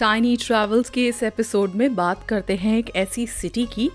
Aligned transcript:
Tiny 0.00 0.36
travels 0.36 0.90
के 0.90 1.06
इस 1.08 1.22
episode 1.22 1.70
में 1.70 1.94
बात 1.94 2.26
करते 2.28 2.54
हैं 2.56 2.78
एक 2.78 2.90
ऐसी 2.96 3.26
सिटी 3.26 3.66
की 3.66 3.90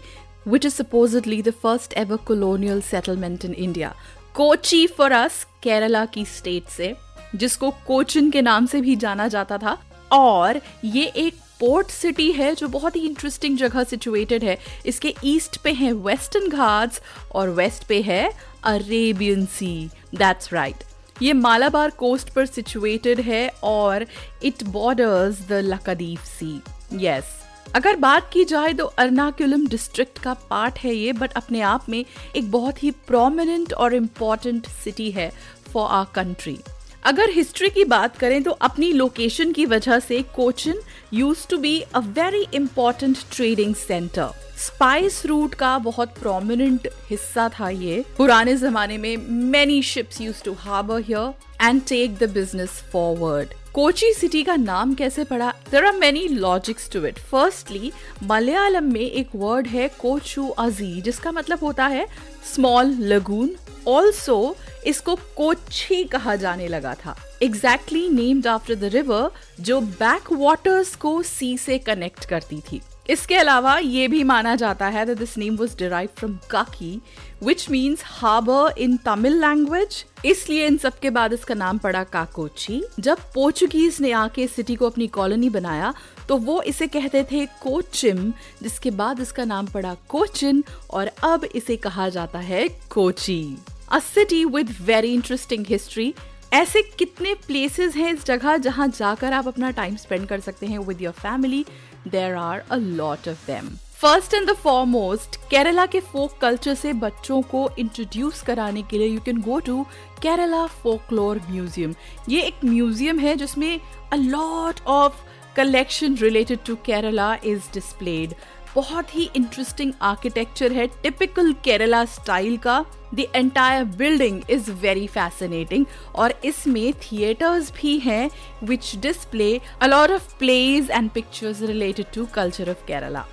which 0.47 0.65
is 0.65 0.73
supposedly 0.73 1.41
the 1.41 1.51
first 1.51 1.93
ever 1.93 2.17
colonial 2.17 2.81
settlement 2.81 3.45
in 3.45 3.53
India 3.53 3.93
Kochi 4.35 4.85
for 4.87 5.11
us 5.11 5.43
Kerala 5.63 6.05
की 6.05 6.25
स्टेट 6.25 6.67
से, 6.67 6.93
जिसको 7.35 7.71
कोचिन 7.87 8.31
के 8.31 8.41
नाम 8.41 8.65
से 8.65 8.81
भी 8.81 8.95
जाना 8.95 9.27
जाता 9.27 9.57
था. 9.57 9.77
और 10.11 10.61
ये 10.85 11.05
एक 11.05 11.33
पोर्ट 11.59 11.87
सिटी 11.87 12.31
है 12.31 12.55
जो 12.55 12.67
बहुत 12.67 12.95
ही 12.95 13.01
इंटरेस्टिंग 13.01 13.57
जगह 13.57 13.83
सिचुएटेड 13.83 14.43
है. 14.43 14.57
इसके 14.85 15.15
ईस्ट 15.25 15.57
पे 15.57 15.71
है 15.71 15.91
वेस्टर्न 15.93 16.49
घाट्स 16.49 17.01
और 17.31 17.49
वेस्ट 17.49 17.83
पे 17.83 18.01
है 18.01 18.29
अरेबियन 18.63 19.45
सी 19.45 19.89
दैट्स 20.15 20.53
राइट 20.53 20.83
ये 21.21 21.33
मालाबार 21.33 21.89
कोस्ट 21.89 22.29
पर 22.29 22.45
सिचुएटेड 22.45 23.19
है 23.21 23.47
और 23.63 24.05
it 24.43 24.63
borders 24.69 25.47
the 25.47 25.61
Laccadive 25.65 26.19
sea 26.29 26.59
yes 26.99 27.33
अगर 27.75 27.95
बात 27.95 28.29
की 28.33 28.43
जाए 28.45 28.73
तो 28.73 28.85
अर्नाकुलम 28.99 29.65
डिस्ट्रिक्ट 29.67 30.19
का 30.19 30.33
पार्ट 30.49 30.77
है 30.79 30.93
ये 30.95 31.13
बट 31.13 31.33
अपने 31.33 31.61
आप 31.63 31.89
में 31.89 32.03
एक 32.35 32.51
बहुत 32.51 32.83
ही 32.83 32.91
प्रोमिनेंट 33.07 33.73
और 33.73 33.93
इंपॉर्टेंट 33.93 34.67
सिटी 34.83 35.09
है 35.11 35.31
फॉर 35.73 35.89
आर 35.89 36.05
कंट्री 36.15 36.57
अगर 37.03 37.29
हिस्ट्री 37.29 37.69
की 37.69 37.83
बात 37.85 38.15
करें 38.17 38.41
तो 38.43 38.51
अपनी 38.61 38.91
लोकेशन 38.93 39.51
की 39.51 39.65
वजह 39.65 39.99
से 39.99 40.21
Cochin 40.35 40.79
used 41.13 41.47
to 41.47 41.57
be 41.57 41.79
a 41.95 41.99
very 41.99 42.45
important 42.53 43.17
trading 43.31 43.75
centre 43.75 44.44
spice 44.57 45.25
route 45.25 45.53
का 45.53 45.77
बहुत 45.77 46.13
प्रोमिनेंट 46.19 46.87
हिस्सा 47.09 47.47
था 47.49 47.69
ये। 47.69 48.03
पुराने 48.17 48.55
जमाने 48.57 48.97
में 48.97 49.17
many 49.51 49.81
ships 49.83 50.21
used 50.21 50.43
to 50.43 50.53
harbour 50.53 51.01
here 51.01 51.33
and 51.61 51.81
take 51.87 52.17
the 52.17 52.29
business 52.33 52.81
forward 52.91 53.53
Kochi 53.73 54.13
city 54.13 54.43
का 54.43 54.55
नाम 54.55 54.93
कैसे 54.93 55.23
पड़ा? 55.23 55.53
There 55.71 55.85
are 55.85 55.93
many 55.93 56.27
logics 56.27 56.89
to 56.91 57.03
it 57.05 57.19
firstly 57.21 57.91
Malayalam 58.23 58.91
में 58.93 59.01
एक 59.01 59.35
वर्ड 59.35 59.67
है 59.67 59.87
कोचू 59.99 60.47
अजी 60.47 61.01
जिसका 61.01 61.31
मतलब 61.31 61.59
होता 61.63 61.87
है 61.87 62.07
स्मॉल 62.53 62.95
लगून 63.03 63.55
ऑल्सो 63.87 64.55
इसको 64.87 65.15
कोची 65.37 66.03
कहा 66.03 66.35
जाने 66.35 66.67
लगा 66.67 66.93
था। 66.95 67.17
Exactly 67.43 68.07
named 68.09 68.47
after 68.47 68.75
the 68.75 68.93
river 68.93 69.29
जो 69.61 69.81
बैक 69.81 70.31
वाटर्स 70.31 70.95
को 70.95 71.21
सी 71.23 71.57
से 71.57 71.77
कनेक्ट 71.77 72.25
करती 72.25 72.61
थी। 72.61 72.81
इसके 73.09 73.35
अलावा 73.35 73.77
ये 73.77 74.07
भी 74.07 74.23
माना 74.23 74.55
जाता 74.55 74.87
है 74.87 75.05
this 75.05 75.37
name 75.37 75.57
was 75.57 75.75
derived 75.75 76.19
from 76.19 76.37
kaki 76.49 77.01
which 77.41 77.65
means 77.69 78.03
harbor 78.13 78.63
in 78.77 78.97
Tamil 79.05 79.39
language 79.41 80.03
इसलिए 80.25 80.67
इन 80.67 80.77
सब 80.77 80.99
के 80.99 81.09
बाद 81.09 81.33
इसका 81.33 81.55
नाम 81.55 81.77
पड़ा 81.77 82.03
काकोची 82.03 82.81
जब 82.99 83.19
पोर्चुगीज 83.33 84.01
ने 84.01 84.11
आके 84.11 84.47
सिटी 84.47 84.75
को 84.75 84.89
अपनी 84.89 85.07
कॉलोनी 85.07 85.49
बनाया 85.49 85.93
तो 86.29 86.37
वो 86.37 86.61
इसे 86.63 86.87
कहते 86.87 87.23
थे 87.23 87.45
कोचिम 87.61 88.31
जिसके 88.63 88.91
बाद 88.91 89.19
इसका 89.19 89.45
नाम 89.45 89.67
पड़ा 89.67 89.95
कोचिन 90.09 90.63
और 90.89 91.11
अब 91.23 91.45
इसे 91.45 91.75
कहा 91.77 92.09
जाता 92.09 92.39
है 92.41 92.67
Kochi 92.91 93.57
a 93.91 93.99
city 93.99 94.45
with 94.45 94.75
very 94.81 95.13
interesting 95.13 95.65
history 95.69 96.13
ऐसे 96.53 96.81
कितने 96.99 97.33
प्लेसेस 97.47 97.95
हैं 97.95 98.13
इस 98.13 98.25
जगह 98.25 98.57
जहाँ 98.57 98.87
जाकर 98.87 99.33
आप 99.33 99.47
अपना 99.47 99.69
टाइम 99.71 99.95
स्पेंड 99.95 100.27
कर 100.27 100.39
सकते 100.39 100.65
हैं 100.65 100.79
with 100.79 101.01
your 101.01 101.13
family 101.13 101.65
there 102.07 102.35
are 102.35 102.63
a 102.71 102.75
lot 102.75 103.27
of 103.29 103.45
them 103.47 103.69
first 104.01 104.33
and 104.33 104.47
the 104.49 104.53
foremost 104.53 105.35
Kerala 105.49 105.85
के 105.85 105.99
फोक 106.01 106.37
कल्चर 106.41 106.73
से 106.75 106.93
बच्चों 106.93 107.41
को 107.51 107.69
इंट्रोड्यूस 107.79 108.41
कराने 108.41 108.81
के 108.89 108.97
लिए 108.97 109.07
you 109.07 109.19
can 109.25 109.41
go 109.41 109.59
to 109.65 109.83
Kerala 110.21 110.65
folklore 110.83 111.41
museum 111.49 111.93
ये 112.29 112.41
एक 112.41 112.65
म्यूज़ियम 112.65 113.19
है 113.19 113.35
जिसमें 113.35 113.79
a 114.13 114.15
lot 114.15 114.81
of 114.87 115.23
collection 115.55 116.15
related 116.17 116.59
to 116.65 116.75
Kerala 116.85 117.33
is 117.45 117.71
displayed 117.73 118.33
बहुत 118.75 119.15
ही 119.15 119.29
इंटरेस्टिंग 119.35 119.91
आर्किटेक्चर 120.03 120.71
है 120.71 120.87
टिपिकल 121.03 121.51
केरला 121.63 122.03
स्टाइल 122.05 122.57
का। 122.57 122.83
The 123.15 123.25
entire 123.35 123.83
building 123.97 124.41
is 124.49 124.71
very 124.81 125.07
fascinating 125.07 125.85
और 126.15 126.33
इसमें 126.45 126.93
थिएटर्स 127.01 127.71
भी 127.73 127.97
हैं 127.99 128.29
which 128.63 128.95
display 129.01 129.49
a 129.81 129.87
lot 129.87 130.11
of 130.11 130.37
plays 130.39 130.91
and 130.91 131.09
pictures 131.11 131.61
related 131.63 132.05
to 132.15 132.25
culture 132.35 132.69
of 132.69 132.85
Kerala 132.87 133.25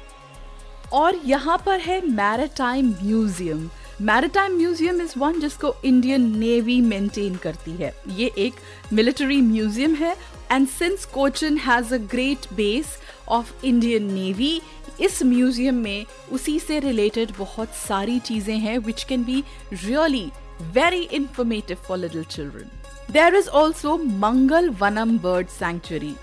और 0.93 1.21
यहाँ 1.27 1.63
पर 1.67 1.81
है 1.81 2.01
maritime 2.07 2.95
museum 3.03 3.69
maritime 4.01 4.57
museum 4.57 5.01
is 5.01 5.19
one 5.19 5.41
जिसको 5.41 5.75
इंडियन 5.85 6.23
नेवी 6.39 6.81
मेंटेन 6.81 7.35
करती 7.43 7.73
है। 7.73 7.93
ये 8.11 8.31
एक 8.39 8.55
मिलिट्री 8.93 9.41
म्यूज़ियम 9.41 9.95
है 9.95 10.17
and 10.53 10.67
since 10.69 11.05
Cochin 11.05 11.59
has 11.59 11.95
a 11.95 11.99
great 12.13 12.47
base 12.55 12.97
of 13.29 13.53
Indian 13.65 14.13
navy 14.13 14.61
इस 15.03 15.23
म्यूज़ियम 15.23 15.75
में 15.83 16.05
उसी 16.33 16.59
से 16.61 16.79
रिलेटेड 16.81 17.33
बहुत 17.39 17.75
सारी 17.77 18.19
चीज़ें 18.21 18.57
हैं 18.59 18.79
which 18.79 19.03
can 19.05 19.25
be 19.25 19.43
really 19.73 20.31
very 20.75 21.03
informative 21.13 21.77
for 21.87 21.99
little 21.99 22.25
children 22.25 22.71
there 23.13 23.35
is 23.35 23.49
also 23.61 23.97
Mangalavanam 24.81 25.19
bird 25.19 25.49
sanctuary 25.49 26.15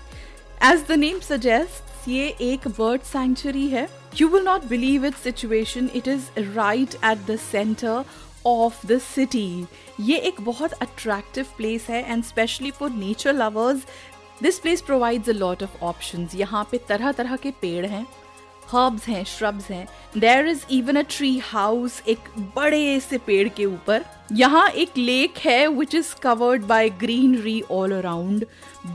as 0.64 0.84
the 0.88 0.98
name 0.98 1.20
suggest 1.20 2.08
ये 2.08 2.28
एक 2.42 2.68
बर्ड 2.68 3.02
सेंचुरी 3.02 3.66
है. 3.68 3.88
You 4.20 4.28
will 4.28 4.44
not 4.44 4.64
believe 4.68 5.04
it 5.06 5.14
situation 5.24 5.90
it 5.94 6.08
is 6.08 6.28
right 6.38 6.94
at 6.94 7.26
the 7.26 7.36
centre 7.40 8.04
of 8.46 8.86
the 8.86 8.98
city 9.00 9.66
ये 10.00 10.16
एक 10.28 10.40
बहुत 10.40 10.72
attractive 10.72 11.46
place 11.56 11.86
है 11.90 12.02
and 12.12 12.24
specially 12.24 12.70
for 12.70 12.90
nature 12.90 13.34
lovers 13.34 13.84
this 14.42 14.58
place 14.58 14.80
provides 14.82 15.28
a 15.28 15.32
lot 15.32 15.62
of 15.62 15.84
option 15.84 16.28
यहाँ 16.34 16.66
पे 16.70 16.78
तरह 16.88 17.12
तरह 17.12 17.36
के 17.36 17.50
पेड़ 17.60 17.86
हैं. 17.86 18.06
हर्ब्स 18.72 19.06
हैं, 19.08 19.24
श्रब्स 19.24 19.70
हैं। 19.70 19.86
There 20.18 20.46
is 20.48 20.64
even 20.72 20.96
a 20.96 21.02
tree 21.10 21.36
house 21.44 22.02
एक 22.08 22.28
बड़े 22.56 23.00
से 23.00 23.18
पेड़ 23.18 23.48
के 23.48 23.64
ऊपर। 23.66 24.04
यहाँ 24.32 24.68
एक 24.70 24.98
लेक 24.98 25.38
है 25.38 25.66
which 25.68 25.94
is 25.94 26.14
covered 26.22 26.64
by 26.66 26.90
greenery 27.00 27.60
all 27.70 27.92
around 27.92 28.44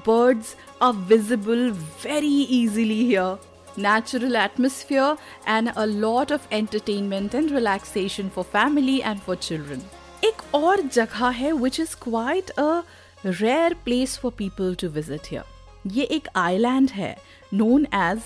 birds 0.08 0.56
are 0.82 0.94
visible 1.10 1.70
very 2.06 2.42
easily 2.42 3.04
here 3.06 3.38
natural 3.80 4.36
atmosphere 4.36 5.16
and 5.48 5.70
a 5.70 5.86
lot 5.86 6.32
of 6.32 6.54
entertainment 6.54 7.36
and 7.36 7.52
relaxation 7.52 8.30
for 8.36 8.44
family 8.44 9.00
and 9.00 9.20
for 9.20 9.36
children 9.38 9.82
एक 10.26 10.42
और 10.56 10.82
जगह 10.94 11.28
है 11.40 11.52
which 11.54 11.80
is 11.80 11.96
quite 12.04 12.50
a 12.50 12.82
rare 13.26 13.74
place 13.86 14.18
for 14.18 14.32
people 14.38 14.76
to 14.82 14.90
visit 14.90 15.28
here 15.32 15.54
ये 15.92 16.04
एक 16.12 16.28
island 16.36 16.90
है 16.92 17.16
known 17.54 17.88
as 17.94 18.22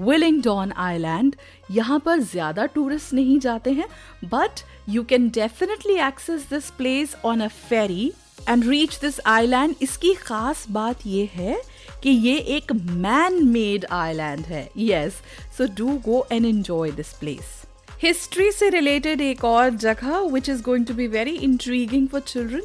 Willingdon 0.00 0.72
island 0.76 1.36
यहाँ 1.70 1.98
पर 2.04 2.20
ज़्यादा 2.22 2.66
टूरिस्ट 2.66 3.12
नहीं 3.14 3.38
जाते 3.38 3.72
हैं 3.72 3.88
but 4.24 4.60
you 4.88 5.02
can 5.04 5.28
definitely 5.30 5.98
access 6.08 6.46
this 6.50 6.70
place 6.70 7.16
on 7.24 7.40
a 7.40 7.48
ferry 7.68 8.12
and 8.48 8.64
reach 8.68 8.98
this 9.00 9.20
island 9.26 9.74
इसकी 9.82 10.14
खास 10.14 10.66
बात 10.70 11.06
ये 11.06 11.28
है 11.32 11.60
कि 12.02 12.10
ये 12.10 12.36
एक 12.56 12.72
मैन 12.72 13.44
मेड 13.46 13.86
आइलैंड 13.92 14.44
है। 14.46 14.68
Yes 14.78 15.22
so 15.58 15.66
do 15.76 15.98
go 16.04 16.26
and 16.32 16.46
enjoy 16.46 16.90
this 16.92 17.12
place 17.12 17.54
history 18.02 18.50
से 18.52 18.68
रिलेटेड 18.70 19.20
एक 19.20 19.44
और 19.44 19.70
जगह 19.70 20.18
which 20.32 20.48
is 20.48 20.62
going 20.62 20.86
to 20.86 20.94
be 20.94 21.06
very 21.08 21.36
intriguing 21.36 22.08
for 22.08 22.20
children 22.20 22.62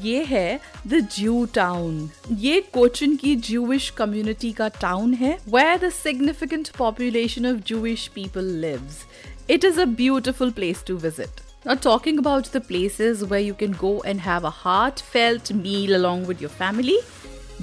ये 0.00 0.22
है 0.24 0.60
द 0.86 1.00
ज्यू 1.16 1.44
टाउन 1.54 2.08
ये 2.38 2.60
कोचिन 2.74 3.16
की 3.16 3.34
ज्यूइश 3.48 3.88
कम्युनिटी 3.90 4.52
का 4.52 4.68
टाउन 4.80 5.14
है 5.14 5.36
where 5.48 5.78
the 5.78 5.90
significant 5.92 6.68
population 6.78 7.46
of 7.46 7.60
Jewish 7.66 8.06
people 8.14 8.44
lives 8.60 9.04
it 9.50 9.64
is 9.64 9.80
a 9.80 9.84
beautiful 9.84 10.50
place 10.50 10.84
to 10.86 10.96
visit 10.96 11.40
Now, 11.64 11.74
talking 11.76 12.18
about 12.18 12.46
the 12.46 12.60
places 12.60 13.20
where 13.24 13.38
you 13.38 13.54
can 13.54 13.74
go 13.80 13.90
and 14.02 14.22
have 14.22 14.42
a 14.42 14.50
heartfelt 14.52 15.52
meal 15.54 15.94
along 15.94 16.26
with 16.26 16.40
your 16.40 16.50
family, 16.50 16.96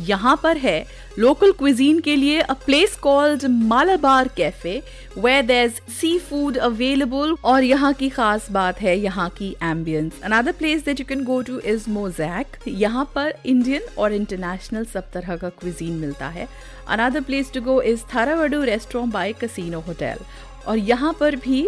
यहाँ 0.07 0.39
पर 0.43 0.57
है 0.57 0.85
local 1.19 1.51
cuisine 1.51 1.99
के 1.99 2.15
लिए 2.15 2.39
a 2.41 2.53
place 2.65 2.95
called 2.95 3.45
Malabar 3.45 4.27
cafe 4.37 4.81
where 5.17 5.45
there 5.45 5.69
sea 5.69 6.17
food 6.19 6.57
available 6.57 7.35
और 7.43 7.63
यहाँ 7.63 7.93
की 7.93 8.09
खास 8.09 8.49
बात 8.51 8.81
है, 8.81 8.97
यहाँ 8.97 9.29
की 9.29 9.55
ambience 9.63 10.21
another 10.23 10.51
place 10.51 10.83
that 10.85 10.99
you 10.99 11.05
can 11.09 11.23
go 11.23 11.41
to 11.41 11.59
is 11.61 11.89
Mosaic 11.89 12.57
यहाँ 12.67 13.05
पर 13.15 13.33
इंडियन 13.45 13.89
और 13.97 14.13
इंटरनेशनल 14.13 14.85
सब 14.85 15.09
तरह 15.11 15.35
का 15.37 15.49
क्विजीन 15.51 15.93
मिलता 15.95 16.27
है. 16.27 16.47
Another 16.87 17.21
place 17.21 17.51
to 17.53 17.61
go 17.61 17.81
is 17.83 18.03
Tharavadu 18.13 18.63
restaurant 18.63 19.13
by 19.13 19.33
Casino 19.41 19.79
Hotel 19.79 20.25
और 20.67 20.77
यहाँ 20.77 21.13
पर 21.19 21.35
भी 21.37 21.67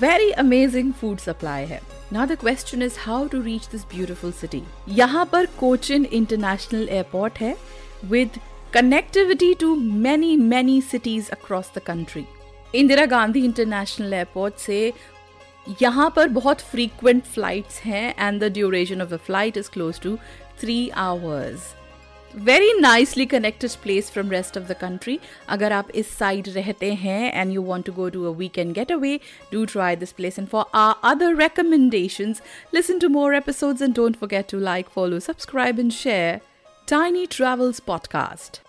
वेरी 0.00 0.30
अमेजिंग 0.30 0.92
फ़ूड 0.92 1.18
सप्लाई 1.18 1.64
है. 1.66 1.80
Now 2.11 2.25
the 2.25 2.37
question 2.37 2.81
is 2.81 2.97
how 2.97 3.27
to 3.27 3.41
reach 3.41 3.69
this 3.69 3.85
beautiful 3.93 4.31
city. 4.33 4.61
यहाँ 4.89 5.25
पर 5.31 5.45
कोचिन 5.59 6.05
इंटरनेशनल 6.05 6.87
एयरपोर्ट 6.89 7.39
है 7.39 7.55
with 8.11 8.39
connectivity 8.73 9.51
to 9.57 9.75
many 10.05 10.35
many 10.37 10.79
cities 10.83 11.29
across 11.37 11.73
the 11.77 11.85
country. 11.89 12.25
Indira 12.75 13.05
Gandhi 13.05 13.43
international 13.45 14.13
airport 14.13 14.57
से 14.57 14.93
यहाँ 15.81 16.09
पर 16.15 16.27
बहुत 16.29 16.61
फ्रीक्वेंट 16.61 17.23
फ्लाइट्स 17.25 17.79
हैं 17.81 18.13
and 18.19 18.43
the 18.43 18.51
duration 18.53 19.01
of 19.01 19.09
the 19.09 19.17
flight 19.25 19.57
is 19.57 19.67
close 19.73 19.99
to 20.01 20.15
three 20.61 20.77
hours 20.97 21.73
very 22.35 22.71
nicely 22.79 23.25
connected 23.25 23.71
place 23.83 24.09
from 24.11 24.31
rest 24.31 24.57
of 24.57 24.63
the 24.69 24.75
country 24.81 25.19
अगर 25.49 25.71
आप 25.71 25.91
इस 25.95 26.17
side 26.17 26.49
रहते 26.49 26.93
हैं 26.93 27.33
and 27.33 27.51
you 27.51 27.61
want 27.61 27.85
to 27.85 27.93
go 27.93 28.09
to 28.09 28.25
a 28.31 28.35
weekend 28.37 28.73
getaway 28.91 29.19
do 29.51 29.65
try 29.65 29.95
this 29.95 30.11
place 30.11 30.39
and 30.39 30.47
for 30.47 30.65
our 30.73 30.95
other 31.11 31.35
recommendations 31.35 32.41
listen 32.77 33.05
to 33.05 33.13
more 33.19 33.31
episodes 33.41 33.87
and 33.87 33.99
don't 34.01 34.21
forget 34.23 34.51
to 34.53 34.65
like 34.67 34.93
follow 34.99 35.23
subscribe 35.29 35.85
and 35.85 35.97
share 36.01 36.35
tiny 36.87 37.25
travels 37.37 37.87
podcast 37.89 38.66